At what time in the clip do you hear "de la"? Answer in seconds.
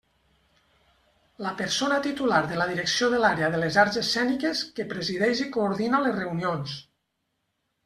2.53-2.67